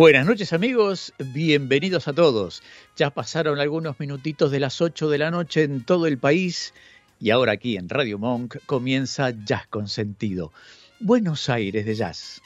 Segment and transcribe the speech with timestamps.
[0.00, 2.62] Buenas noches amigos, bienvenidos a todos.
[2.96, 6.72] Ya pasaron algunos minutitos de las 8 de la noche en todo el país
[7.20, 10.54] y ahora aquí en Radio Monk comienza Jazz con Sentido.
[11.00, 12.40] Buenos Aires de Jazz.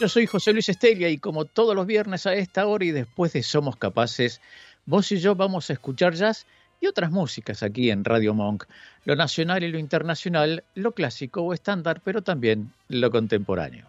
[0.00, 3.34] Yo soy José Luis Estella y como todos los viernes a esta hora y después
[3.34, 4.40] de Somos Capaces,
[4.86, 6.46] vos y yo vamos a escuchar jazz
[6.84, 8.64] y otras músicas aquí en Radio Monk,
[9.06, 13.86] lo nacional y lo internacional, lo clásico o estándar, pero también lo contemporáneo.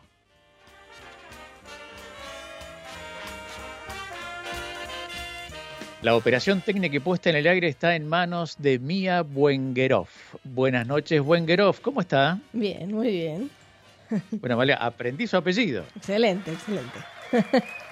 [6.01, 10.07] La operación técnica y puesta en el aire está en manos de Mía Buengerov.
[10.45, 12.39] Buenas noches, Buengerov, ¿cómo está?
[12.53, 13.51] Bien, muy bien.
[14.31, 15.83] Bueno, vale, aprendí su apellido.
[15.97, 16.99] Excelente, excelente.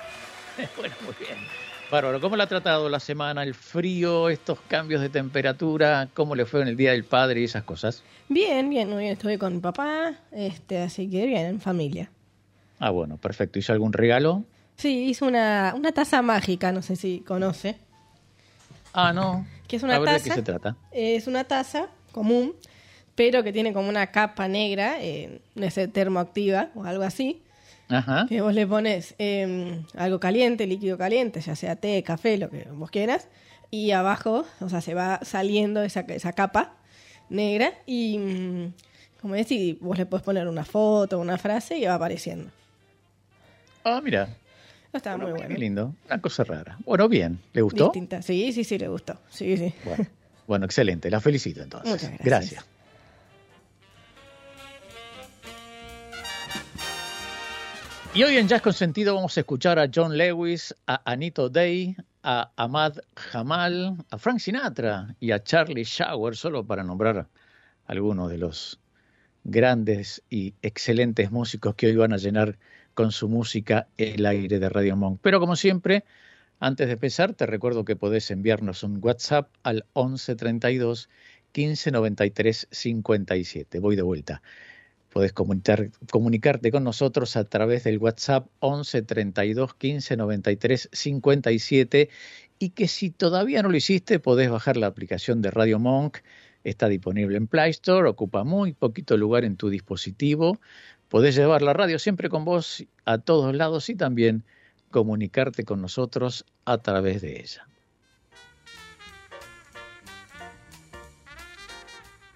[0.77, 1.62] bueno, muy bien.
[1.93, 6.09] Bárbaro, ¿cómo le ha tratado la semana, el frío, estos cambios de temperatura?
[6.15, 8.01] ¿Cómo le fue en el Día del Padre y esas cosas?
[8.29, 9.11] Bien, bien, muy bien.
[9.13, 12.09] Estuve con mi papá, este, así que bien, en familia.
[12.79, 13.59] Ah, bueno, perfecto.
[13.59, 14.43] ¿Hizo algún regalo?
[14.75, 17.77] Sí, hizo una, una taza mágica, no sé si conoce.
[18.91, 19.45] Ah, no.
[19.67, 20.17] ¿Qué es una A ver, taza?
[20.17, 20.75] ¿De qué se trata?
[20.91, 22.55] Es una taza común,
[23.13, 27.43] pero que tiene como una capa negra, eh, no sé, termoactiva o algo así.
[27.93, 28.25] Ajá.
[28.27, 32.67] Que vos le pones eh, algo caliente, líquido caliente, ya sea té, café, lo que
[32.71, 33.27] vos quieras,
[33.69, 36.75] y abajo, o sea, se va saliendo esa, esa capa
[37.29, 38.73] negra y, mm,
[39.21, 42.49] como decís, vos le podés poner una foto, una frase y va apareciendo.
[43.83, 44.29] Ah, mira.
[44.93, 45.55] Está muy Bueno, bueno.
[45.55, 45.95] Qué lindo.
[46.05, 46.77] Una cosa rara.
[46.85, 47.39] Bueno, bien.
[47.53, 47.85] ¿Le gustó?
[47.85, 48.21] Distinta.
[48.21, 49.17] Sí, sí, sí, le gustó.
[49.29, 49.73] Sí, sí.
[49.83, 50.05] Bueno,
[50.47, 51.09] bueno, excelente.
[51.09, 51.91] La felicito entonces.
[51.91, 52.25] Muchas gracias.
[52.25, 52.65] Gracias.
[58.15, 61.95] Y hoy en Jazz con Sentido vamos a escuchar a John Lewis, a Anito Day,
[62.21, 67.27] a Ahmad Jamal, a Frank Sinatra y a Charlie Shower, solo para nombrar
[67.87, 68.79] algunos de los
[69.43, 72.59] grandes y excelentes músicos que hoy van a llenar
[72.93, 75.19] con su música el aire de Radio Monk.
[75.23, 76.05] Pero como siempre,
[76.59, 81.09] antes de empezar, te recuerdo que podés enviarnos un WhatsApp al 1132
[81.51, 83.79] 15 93 57.
[83.79, 84.43] Voy de vuelta.
[85.13, 92.09] Comunicar- comunicarte con nosotros a través del WhatsApp 11 32 15 93 57
[92.57, 96.17] y que si todavía no lo hiciste podés bajar la aplicación de Radio Monk.
[96.63, 100.59] Está disponible en Play Store, ocupa muy poquito lugar en tu dispositivo.
[101.09, 104.43] Podés llevar la radio siempre con vos a todos lados y también
[104.89, 107.67] comunicarte con nosotros a través de ella.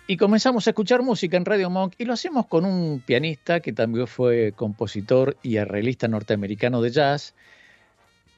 [0.10, 3.74] Y comenzamos a escuchar música en Radio Monk y lo hacemos con un pianista que
[3.74, 7.34] también fue compositor y arreglista norteamericano de jazz.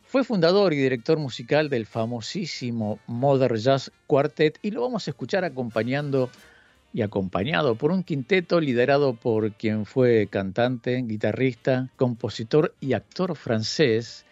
[0.07, 5.45] Fue fundador y director musical del famosísimo Modern Jazz Quartet y lo vamos a escuchar
[5.45, 6.31] acompañando
[6.91, 14.25] y acompañado por un quinteto liderado por quien fue cantante, guitarrista, compositor y actor francés,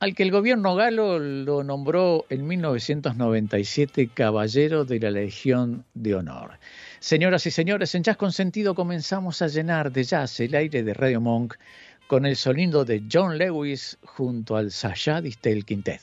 [0.00, 6.58] al que el gobierno galo lo nombró en 1997 Caballero de la Legión de Honor.
[7.00, 10.94] Señoras y señores, en Jazz con Sentido comenzamos a llenar de jazz el aire de
[10.94, 11.56] Radio Monk
[12.06, 16.00] con el sonido de John Lewis junto al Sayad Distel Quintet.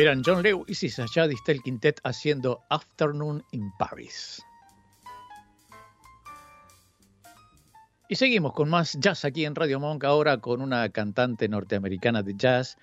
[0.00, 4.42] Eran John Lewis y Quintet haciendo Afternoon in Paris.
[8.08, 12.34] Y seguimos con más jazz aquí en Radio Monk, ahora con una cantante norteamericana de
[12.34, 12.78] jazz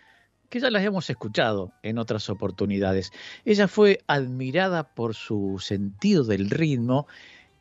[0.49, 3.11] que ya las hemos escuchado en otras oportunidades.
[3.45, 7.07] Ella fue admirada por su sentido del ritmo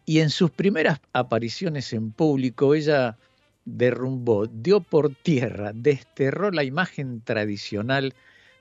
[0.05, 3.17] y en sus primeras apariciones en público ella
[3.65, 8.15] derrumbó, dio por tierra, desterró la imagen tradicional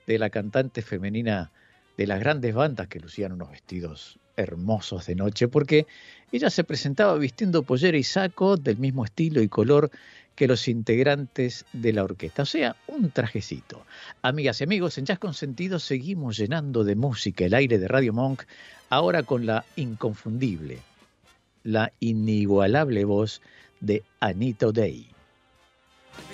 [0.07, 1.51] de la cantante femenina
[1.97, 5.87] de las grandes bandas que lucían unos vestidos hermosos de noche, porque
[6.31, 9.91] ella se presentaba vistiendo pollera y saco del mismo estilo y color
[10.35, 13.85] que los integrantes de la orquesta, o sea, un trajecito.
[14.21, 18.43] Amigas y amigos, en Jazz Consentido seguimos llenando de música el aire de Radio Monk,
[18.89, 20.79] ahora con la inconfundible,
[21.63, 23.41] la inigualable voz
[23.79, 25.07] de Anita Day.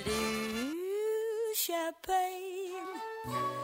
[0.03, 2.71] Blue champagne,
[3.23, 3.60] purple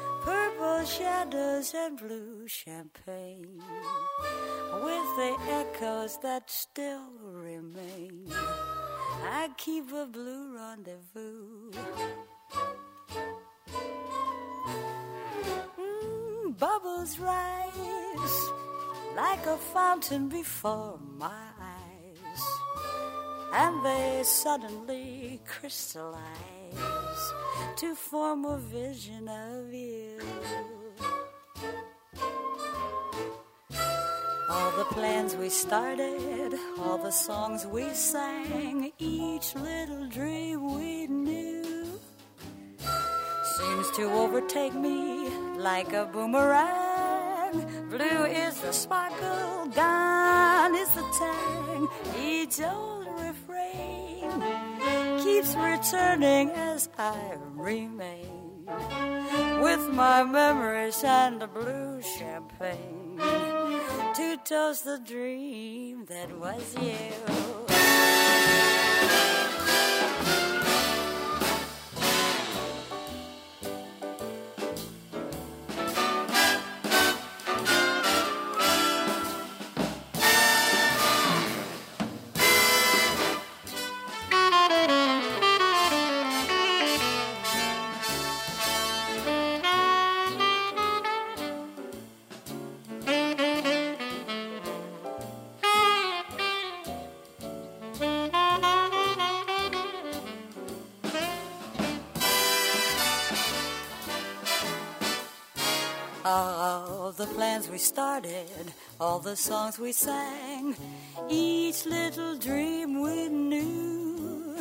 [0.87, 3.61] shadows and blue champagne,
[4.83, 8.31] with the echoes that still remain.
[9.23, 11.71] I keep a blue rendezvous.
[15.77, 18.37] Mm, bubbles rise
[19.15, 22.43] like a fountain before my eyes,
[23.53, 26.96] and they suddenly crystallize
[27.77, 30.19] to form a vision of you.
[34.49, 41.99] All the plans we started, all the songs we sang, each little dream we knew
[43.57, 47.63] seems to overtake me like a boomerang.
[47.91, 51.87] Blue is the sparkle, gone is the tang.
[52.19, 54.66] Each old refrain
[55.37, 58.65] keeps returning as I remain
[59.61, 63.19] with my memories and the blue champagne
[64.15, 67.66] to toast the dream that was you.
[108.17, 110.75] Started, all the songs we sang,
[111.29, 114.55] each little dream we knew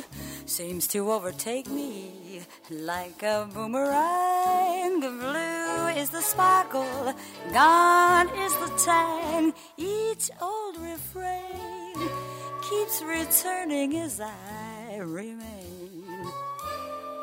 [0.45, 5.01] seems to overtake me like a boomerang.
[5.01, 7.15] Blue is the sparkle,
[7.53, 9.55] gone is the tang.
[9.79, 11.95] Each old refrain
[12.69, 16.05] keeps returning as I remain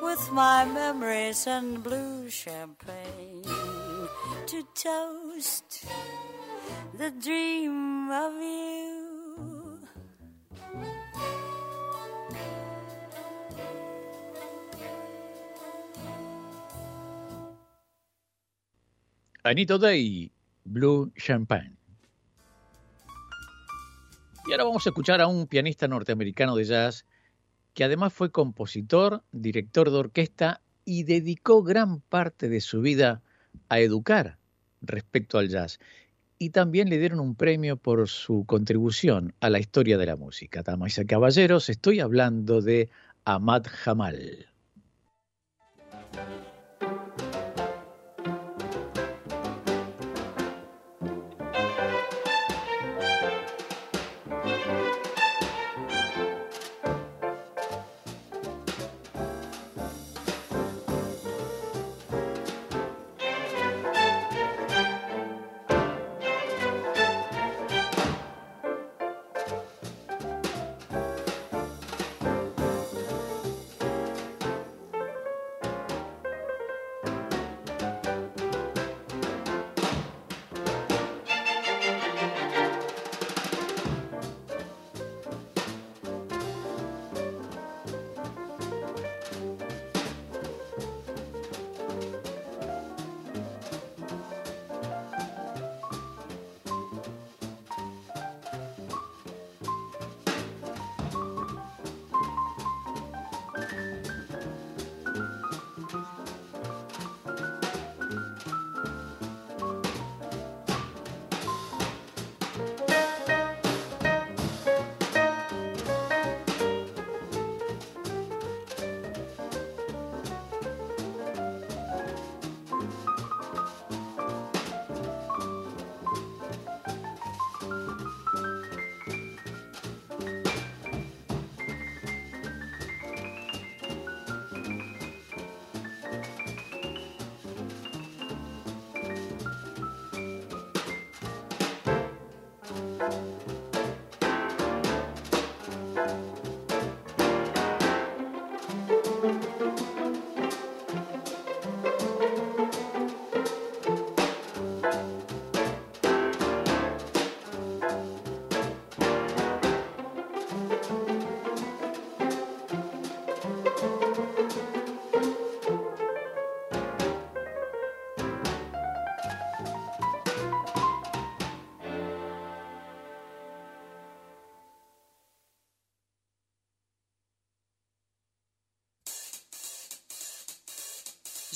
[0.01, 3.43] with my memories and blue champagne
[4.47, 5.85] to toast
[7.03, 9.77] the dream of you.
[19.43, 20.31] Anito Day,
[20.63, 21.75] Blue Champagne.
[24.47, 27.05] Y ahora vamos a escuchar a un pianista norteamericano de jazz
[27.73, 33.21] que además fue compositor, director de orquesta y dedicó gran parte de su vida
[33.67, 34.37] a educar
[34.81, 35.79] respecto al jazz.
[36.43, 40.61] Y también le dieron un premio por su contribución a la historia de la música.
[40.61, 42.89] Damas y caballeros, estoy hablando de
[43.23, 44.47] Ahmad Jamal.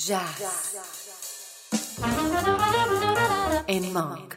[0.08, 0.78] Jazz.
[3.66, 4.36] En Monk.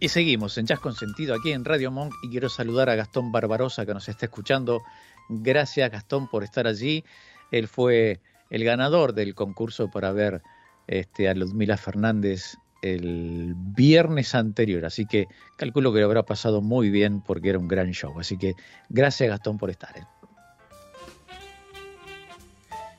[0.00, 3.30] Y seguimos en Jazz con Sentido aquí en Radio Monk y quiero saludar a Gastón
[3.30, 4.80] Barbarosa que nos está escuchando.
[5.28, 7.04] Gracias Gastón por estar allí.
[7.50, 10.40] Él fue el ganador del concurso para ver
[10.86, 15.26] este, a Ludmila Fernández el viernes anterior, así que
[15.58, 18.18] calculo que lo habrá pasado muy bien porque era un gran show.
[18.18, 18.54] Así que
[18.88, 19.94] gracias Gastón por estar.
[19.94, 20.06] ¿eh?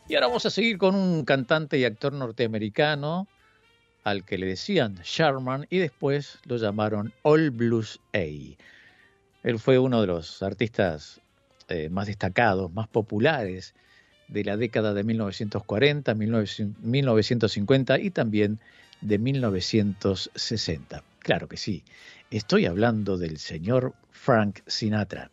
[0.07, 3.27] Y ahora vamos a seguir con un cantante y actor norteamericano
[4.03, 8.19] al que le decían Sherman y después lo llamaron All Blues A.
[8.19, 11.21] Él fue uno de los artistas
[11.69, 13.73] eh, más destacados, más populares
[14.27, 18.59] de la década de 1940, 1950 y también
[19.01, 21.03] de 1960.
[21.17, 21.83] Claro que sí,
[22.29, 25.31] estoy hablando del señor Frank Sinatra.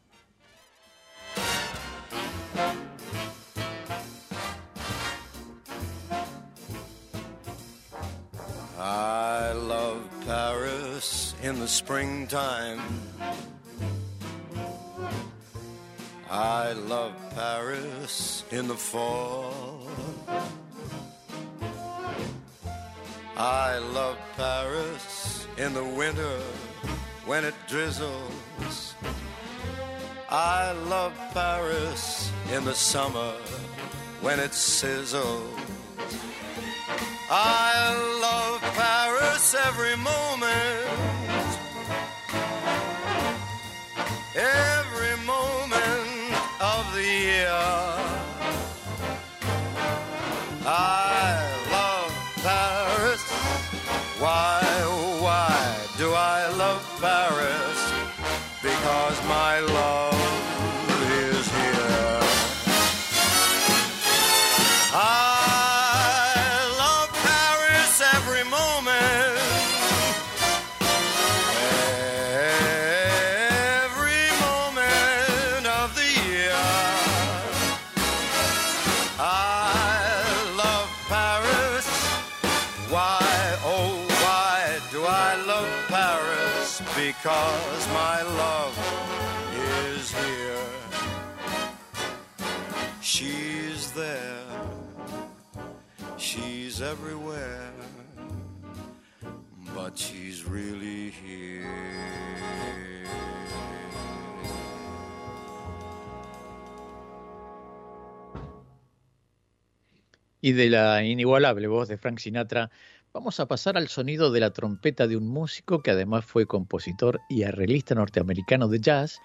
[11.52, 12.80] In the springtime.
[16.30, 19.87] I love Paris in the fall.
[23.37, 26.38] I love Paris in the winter
[27.26, 28.94] when it drizzles.
[30.30, 33.35] I love Paris in the summer
[34.23, 35.60] when it sizzles.
[37.30, 40.81] I love Paris every moment.
[44.34, 44.72] Yeah.
[99.75, 101.67] But she's really here.
[110.43, 112.71] Y de la inigualable voz de Frank Sinatra,
[113.15, 117.21] vamos a pasar al sonido de la trompeta de un músico que además fue compositor
[117.31, 119.19] y arreglista norteamericano de jazz.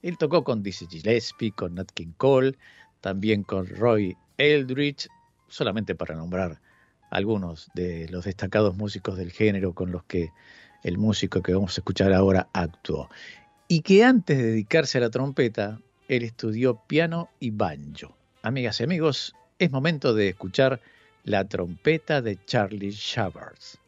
[0.00, 2.56] Él tocó con Dizzy Gillespie, con Nat King Cole,
[3.00, 5.08] también con Roy Eldridge,
[5.48, 6.60] solamente para nombrar
[7.10, 10.30] algunos de los destacados músicos del género con los que
[10.82, 13.10] el músico que vamos a escuchar ahora actuó.
[13.68, 18.16] Y que antes de dedicarse a la trompeta, él estudió piano y banjo.
[18.42, 20.80] Amigas y amigos, es momento de escuchar
[21.24, 23.79] la trompeta de Charlie Shavers.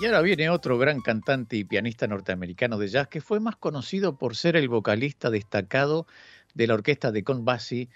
[0.00, 4.16] Y ahora viene otro gran cantante y pianista norteamericano de jazz que fue más conocido
[4.16, 6.06] por ser el vocalista destacado
[6.54, 7.90] de la orquesta de Count Basie.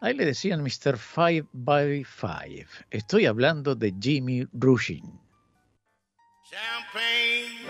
[0.00, 0.98] A él le decían Mr.
[0.98, 2.66] Five by Five.
[2.90, 5.04] Estoy hablando de Jimmy Rushing.
[6.50, 7.68] Champagne,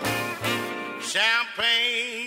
[1.01, 2.18] champagne,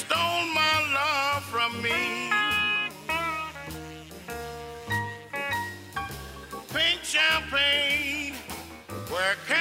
[0.00, 2.30] stole my love from me.
[6.72, 8.34] Pink champagne,
[9.12, 9.59] where can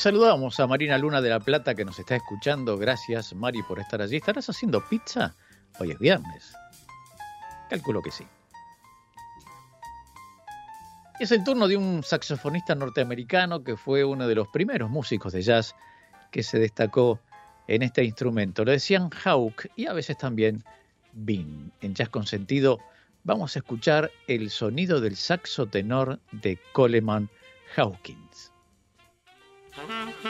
[0.00, 2.78] saludamos a Marina Luna de la Plata que nos está escuchando.
[2.78, 4.16] Gracias, Mari, por estar allí.
[4.16, 5.34] ¿Estarás haciendo pizza?
[5.78, 6.54] Hoy es viernes.
[7.68, 8.26] Calculo que sí.
[11.20, 15.42] Es el turno de un saxofonista norteamericano que fue uno de los primeros músicos de
[15.42, 15.76] jazz
[16.30, 17.20] que se destacó
[17.68, 18.64] en este instrumento.
[18.64, 20.64] Lo decían Hawk y a veces también
[21.12, 21.72] Bean.
[21.82, 22.78] En Jazz con Sentido
[23.22, 27.28] vamos a escuchar el sonido del saxo tenor de Coleman
[27.76, 28.50] Hawkins.
[29.80, 30.20] Mm-hmm.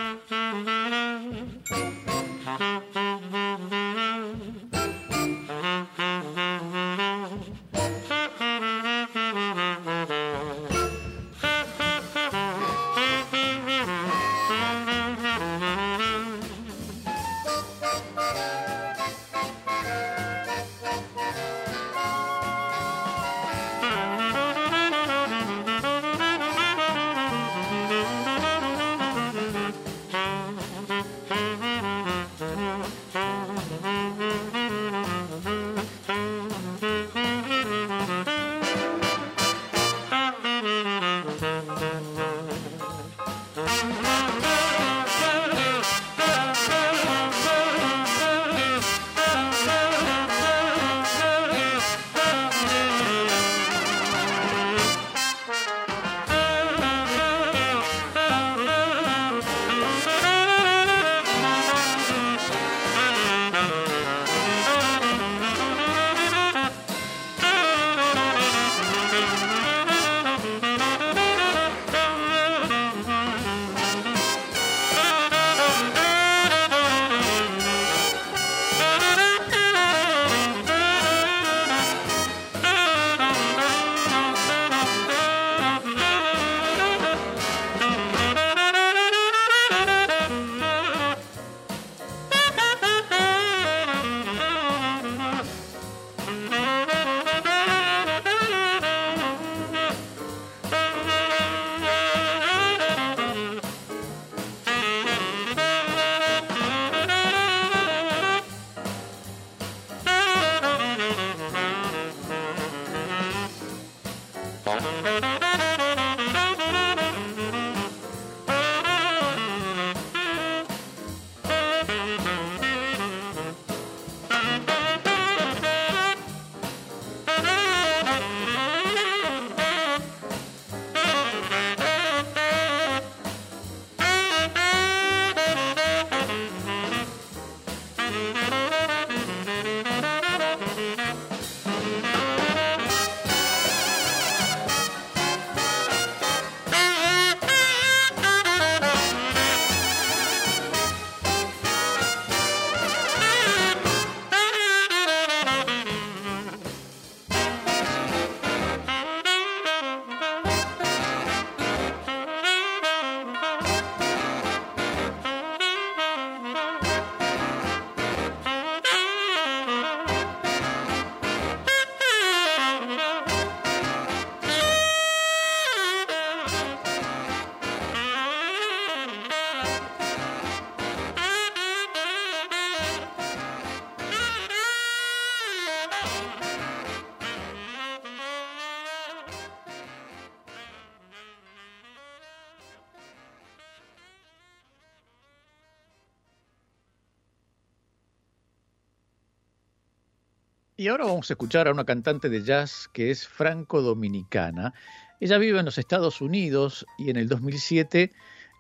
[200.81, 204.73] Y ahora vamos a escuchar a una cantante de jazz que es franco-dominicana.
[205.21, 208.11] Ella vive en los Estados Unidos y en el 2007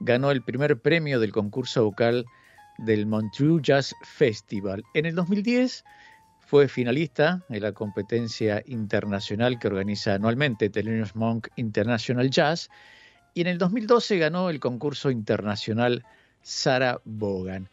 [0.00, 2.26] ganó el primer premio del concurso vocal
[2.76, 4.84] del Montreux Jazz Festival.
[4.92, 5.82] En el 2010
[6.40, 12.68] fue finalista en la competencia internacional que organiza anualmente Thelonious Monk International Jazz
[13.32, 16.04] y en el 2012 ganó el concurso internacional
[16.42, 17.70] Sarah Bogan.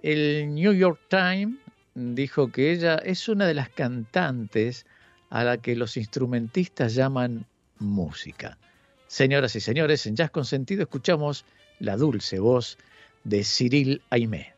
[0.00, 1.58] El New York Times
[1.94, 4.86] dijo que ella es una de las cantantes
[5.28, 7.46] a la que los instrumentistas llaman
[7.78, 8.58] música.
[9.06, 11.44] Señoras y señores, en Jazz con Sentido escuchamos
[11.78, 12.78] la dulce voz
[13.24, 14.54] de Cyril Aimé.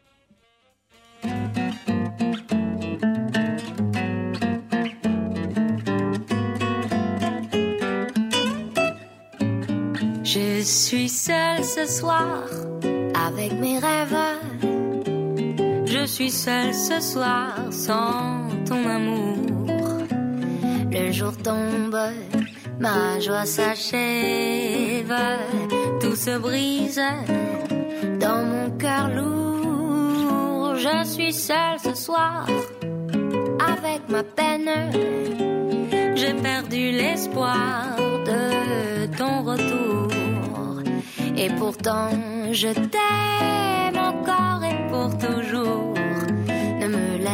[10.22, 12.44] Je suis seule ce soir
[13.14, 14.41] avec mes rêves.
[16.02, 19.36] Je suis seule ce soir sans ton amour.
[20.90, 21.96] Le jour tombe,
[22.80, 25.14] ma joie s'achève,
[26.00, 27.00] tout se brise
[28.18, 30.74] dans mon cœur lourd.
[30.74, 32.46] Je suis seule ce soir
[33.60, 34.72] avec ma peine.
[36.16, 40.82] J'ai perdu l'espoir de ton retour.
[41.36, 42.10] Et pourtant,
[42.50, 45.61] je t'aime encore et pour toujours.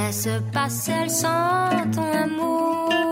[0.08, 3.07] Laisse pas seule sans ton amour.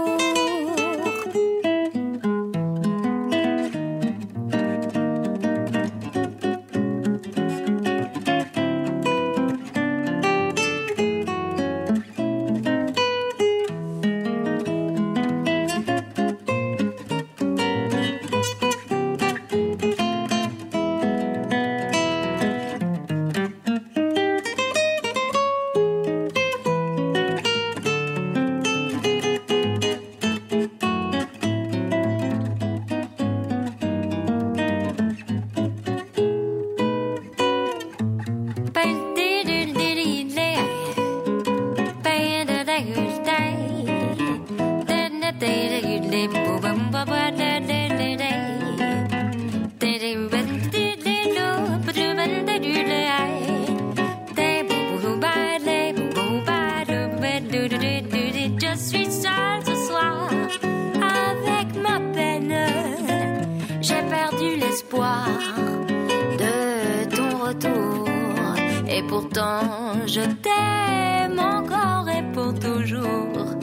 [71.39, 73.57] Encore et pour toujours.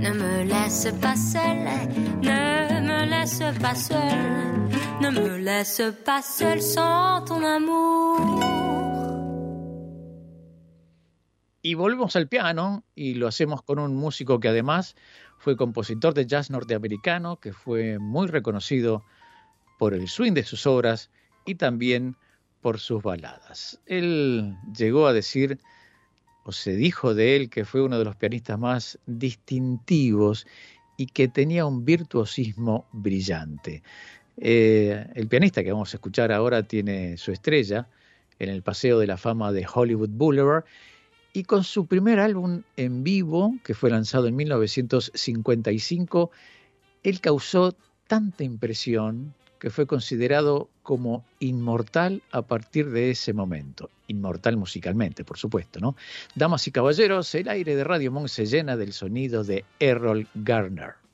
[0.00, 1.88] Ne me laisse pas seule,
[2.22, 4.68] ne me laisse pas seule,
[5.00, 8.40] ne me laisse pas sans ton amour.
[11.62, 14.94] Y volvemos al piano y lo hacemos con un músico que además
[15.38, 19.02] fue compositor de jazz norteamericano, que fue muy reconocido
[19.78, 21.10] por el swing de sus obras
[21.44, 22.16] y también
[22.60, 23.80] por sus baladas.
[23.86, 25.58] Él llegó a decir,
[26.46, 30.46] o se dijo de él, que fue uno de los pianistas más distintivos
[30.96, 33.82] y que tenía un virtuosismo brillante.
[34.36, 37.88] Eh, el pianista que vamos a escuchar ahora tiene su estrella
[38.38, 40.64] en el Paseo de la Fama de Hollywood Boulevard
[41.32, 46.30] y con su primer álbum en vivo, que fue lanzado en 1955,
[47.02, 47.74] él causó
[48.06, 53.90] tanta impresión que fue considerado como inmortal a partir de ese momento.
[54.08, 55.96] Inmortal musicalmente, por supuesto, ¿no?
[56.34, 61.05] Damas y caballeros, el aire de Radio Monk se llena del sonido de Errol Garner.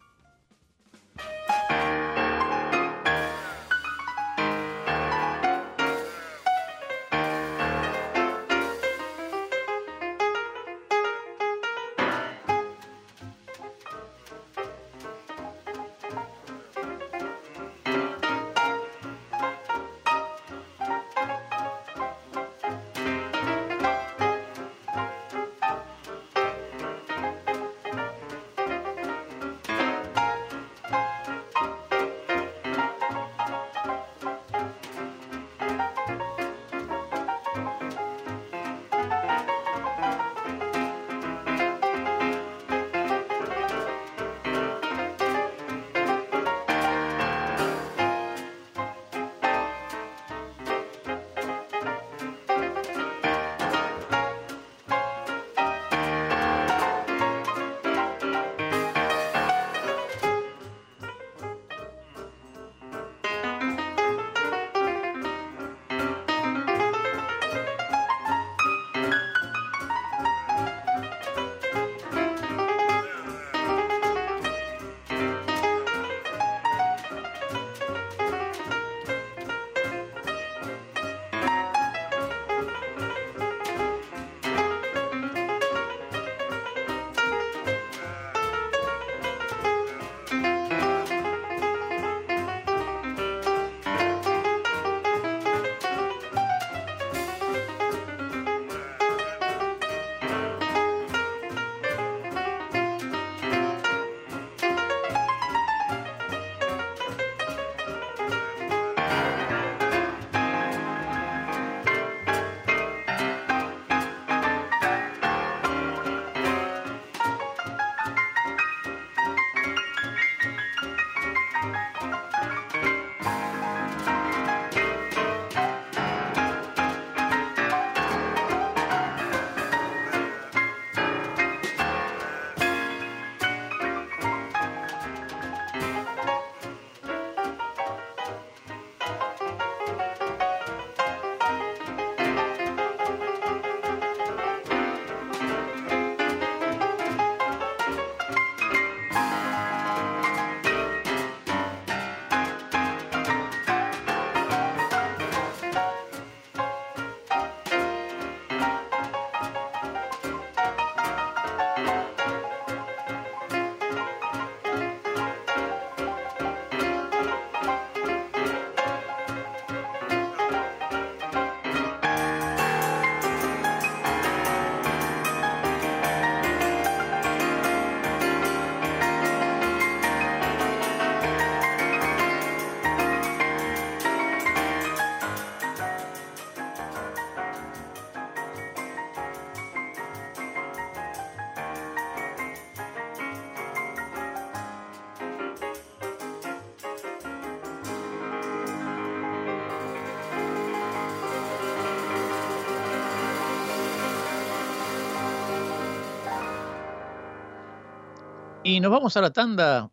[208.73, 209.91] Y nos vamos a la tanda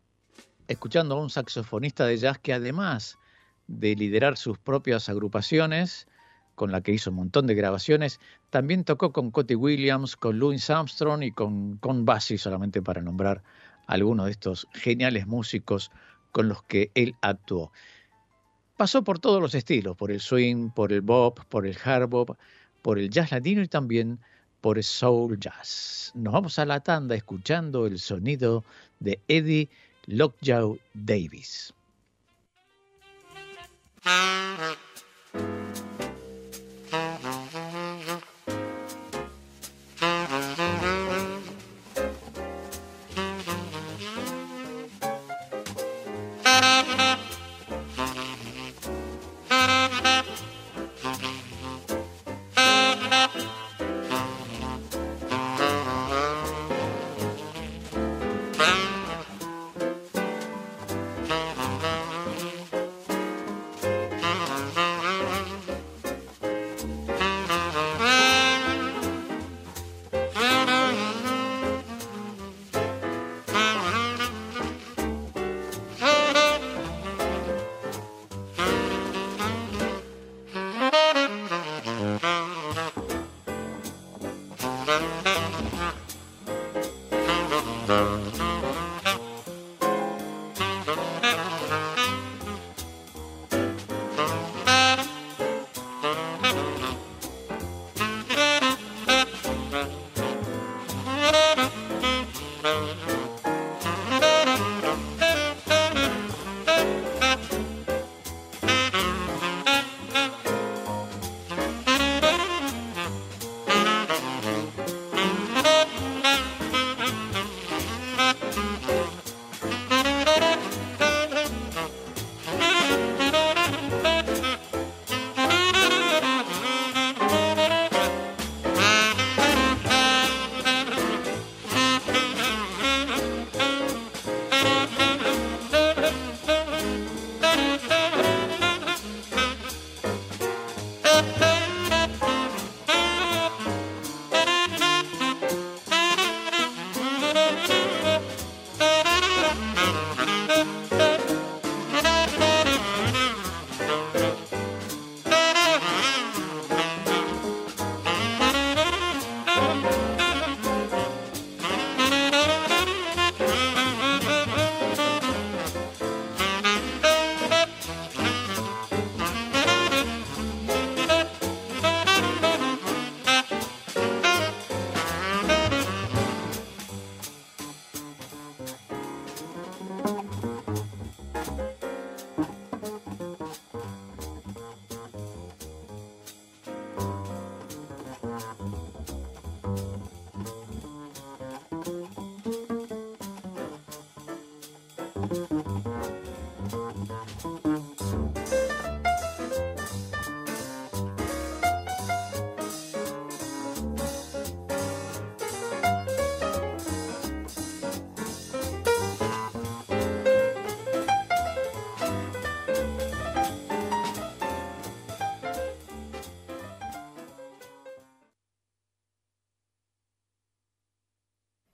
[0.66, 3.18] escuchando a un saxofonista de jazz que además
[3.66, 6.08] de liderar sus propias agrupaciones,
[6.54, 10.70] con la que hizo un montón de grabaciones, también tocó con Cotty Williams, con Louis
[10.70, 13.42] Armstrong y con, con Bassi, solamente para nombrar
[13.86, 15.90] algunos de estos geniales músicos
[16.32, 17.72] con los que él actuó.
[18.78, 22.30] Pasó por todos los estilos, por el swing, por el bop, por el hard bop,
[22.80, 24.20] por el jazz latino y también
[24.60, 26.12] por soul jazz.
[26.14, 28.64] Nos vamos a la tanda escuchando el sonido
[28.98, 29.68] de Eddie
[30.06, 31.72] Lockjaw Davis.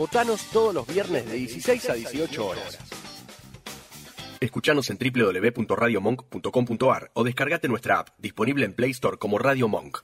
[0.00, 2.78] Votanos todos los viernes de 16 a 18 horas.
[4.40, 9.98] Escuchanos en www.radiomonk.com.ar o descargate nuestra app, disponible en Play Store como Radio Monk.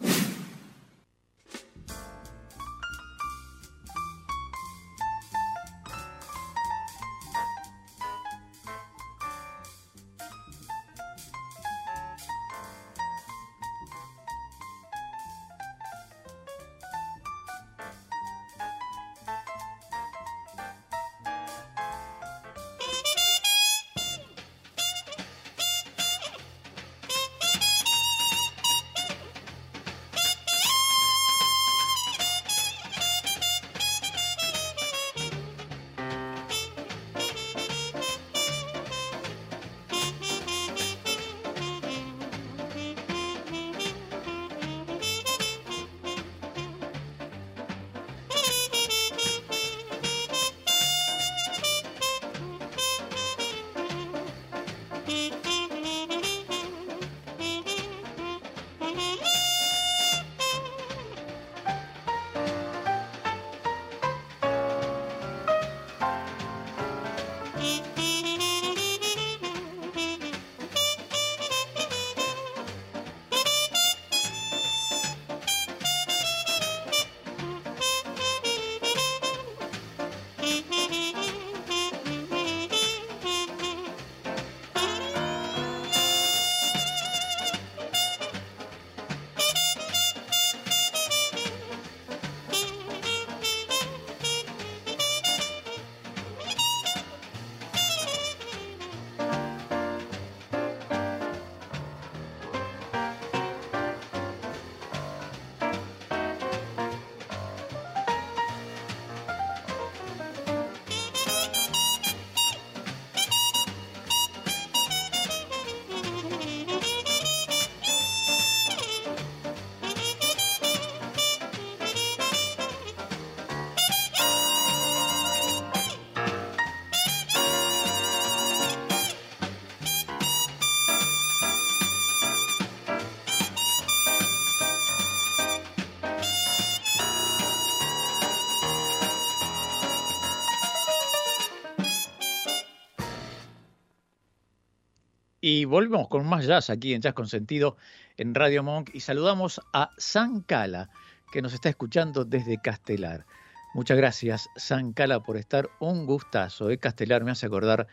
[145.49, 147.77] Y volvemos con más jazz aquí en Jazz con Sentido
[148.17, 150.91] en Radio Monk y saludamos a San Cala,
[151.31, 153.27] que nos está escuchando desde Castelar.
[153.73, 156.69] Muchas gracias, San Cala, por estar un gustazo.
[156.69, 156.79] ¿eh?
[156.79, 157.87] Castelar me hace acordar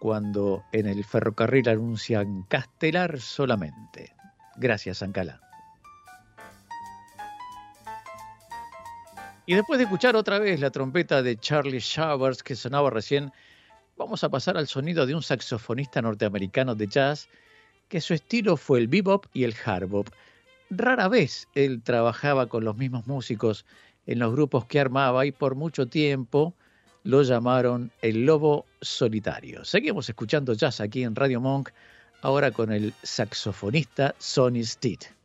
[0.00, 4.12] cuando en el ferrocarril anuncian Castelar solamente.
[4.56, 5.40] Gracias, San Cala.
[9.46, 13.30] Y después de escuchar otra vez la trompeta de Charlie Showers que sonaba recién,
[13.96, 17.28] vamos a pasar al sonido de un saxofonista norteamericano de jazz
[17.88, 20.08] que su estilo fue el bebop y el hard bop.
[20.70, 23.64] Rara vez él trabajaba con los mismos músicos
[24.06, 26.54] en los grupos que armaba y por mucho tiempo
[27.04, 29.64] lo llamaron el lobo solitario.
[29.64, 31.70] Seguimos escuchando jazz aquí en Radio Monk,
[32.22, 35.15] ahora con el saxofonista Sonny Stitt.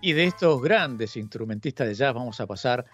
[0.00, 2.84] Y de estos grandes instrumentistas de jazz vamos a pasar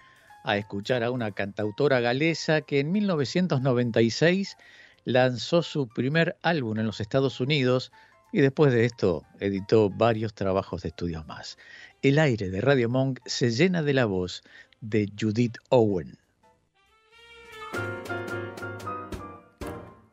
[0.43, 4.57] a escuchar a una cantautora galesa que en 1996
[5.03, 7.91] lanzó su primer álbum en los Estados Unidos
[8.31, 11.57] y después de esto editó varios trabajos de estudios más.
[12.01, 14.43] El aire de Radio Monk se llena de la voz
[14.81, 16.17] de Judith Owen.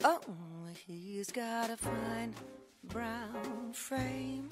[0.05, 0.21] Oh,
[0.87, 1.79] he's got a
[2.83, 4.49] brown frame.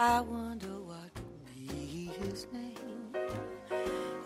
[0.00, 0.20] I
[2.38, 3.10] his name.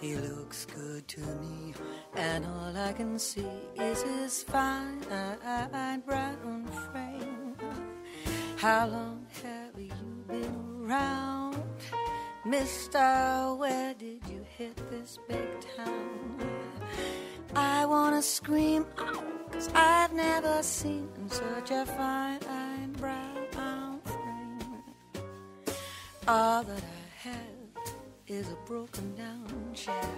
[0.00, 1.74] He looks good to me,
[2.14, 3.46] and all I can see
[3.76, 5.00] is his fine
[6.04, 7.56] brown frame.
[8.56, 11.62] How long have you been around?
[12.44, 16.38] Mister, where did you hit this big town?
[17.54, 24.82] I wanna scream out, cause I've never seen such a fine brown frame.
[26.28, 27.01] All that I
[28.32, 30.10] is a broken down chair.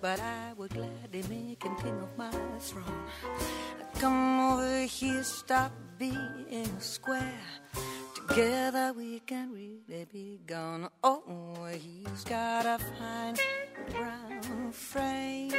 [0.00, 3.04] But I would gladly make him king of my throne.
[4.00, 7.40] Come over here, stop being square.
[8.14, 10.88] Together we can really be gone.
[11.04, 13.36] Oh, he's got a fine
[13.90, 15.52] brown frame.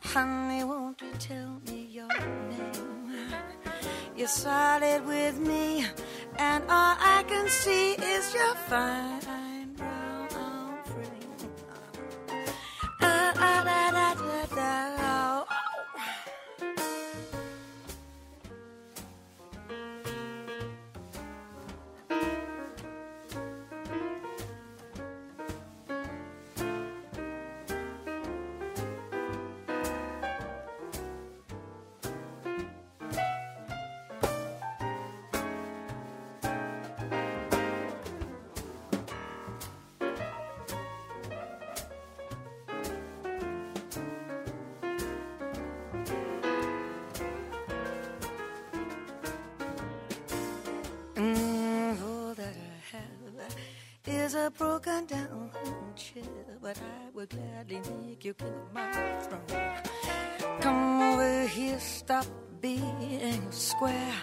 [0.00, 3.32] Honey, won't you tell me your name?
[4.16, 5.86] You're solid with me,
[6.38, 9.20] and all I can see is your fine
[13.44, 14.14] Ah, da, da,
[14.54, 15.41] da, da,
[54.34, 55.50] a broken down
[55.96, 56.22] chair,
[56.62, 60.60] but I would gladly make you of my throne.
[60.60, 62.26] Come over here, stop
[62.60, 64.14] being square.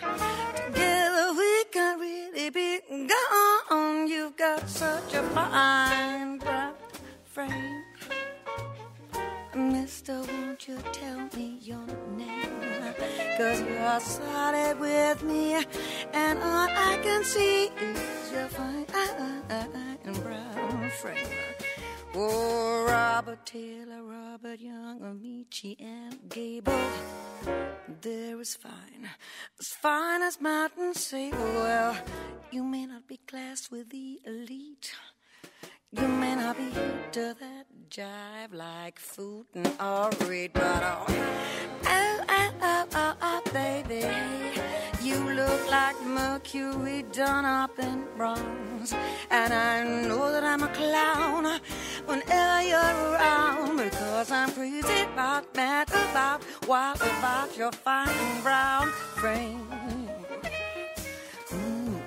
[0.55, 4.07] Together we can really be gone.
[4.07, 6.73] You've got such a fine brown
[7.25, 7.83] frame.
[9.55, 11.85] Mister, won't you tell me your
[12.15, 12.93] name?
[13.37, 15.55] Cause you're solid with me,
[16.13, 19.38] and all I can see is your fine brown
[20.99, 21.27] frame.
[22.13, 26.77] Oh, Robert Taylor, Robert Young, Amici, and Gable.
[28.01, 29.07] They're as fine,
[29.59, 31.31] as fine as mountains say.
[31.31, 31.95] Well,
[32.51, 34.93] you may not be classed with the elite.
[35.91, 36.69] You may not be
[37.13, 41.05] to that jive like food and all read, but oh,
[41.85, 44.05] oh, oh, oh, oh, baby,
[45.09, 48.93] you look like Mercury done up in bronze,
[49.31, 51.59] and I know that I'm a clown
[52.05, 59.65] whenever you're around because I'm crazy about, mad about, wild about your fine brown frame.
[61.49, 61.99] Mm.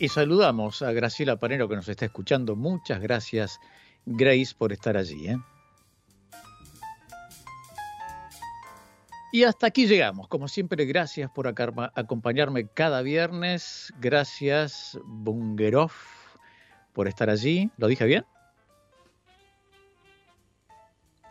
[0.00, 2.54] Y saludamos a Graciela Panero que nos está escuchando.
[2.56, 3.58] Muchas gracias,
[4.10, 5.28] Grace, por estar allí.
[5.28, 5.36] ¿eh?
[9.32, 10.26] Y hasta aquí llegamos.
[10.28, 13.92] Como siempre, gracias por acompañarme cada viernes.
[14.00, 15.92] Gracias, Bungerov,
[16.94, 17.70] por estar allí.
[17.76, 18.24] ¿Lo dije bien?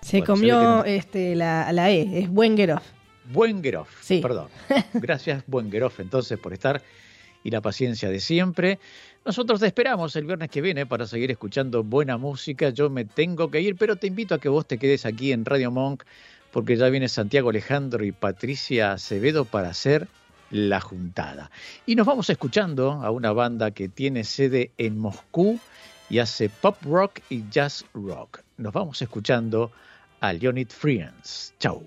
[0.02, 2.82] Se Bueno, comió este, la, la E, es Wengerov.
[3.26, 4.22] Buengerov, Sí.
[4.22, 4.48] perdón.
[4.94, 6.82] Gracias, Buengerov, entonces, por estar
[7.48, 8.78] y la paciencia de siempre.
[9.24, 12.72] Nosotros te esperamos el viernes que viene para seguir escuchando buena música.
[12.72, 15.46] Yo me tengo que ir, pero te invito a que vos te quedes aquí en
[15.46, 16.04] Radio Monk,
[16.52, 20.10] porque ya viene Santiago Alejandro y Patricia Acevedo para hacer
[20.52, 21.50] la juntada.
[21.86, 25.58] Y nos vamos escuchando a una banda que tiene sede en Moscú
[26.10, 28.42] y hace pop rock y jazz rock.
[28.58, 29.72] Nos vamos escuchando
[30.20, 31.54] a Leonid Friends.
[31.60, 31.82] Chau.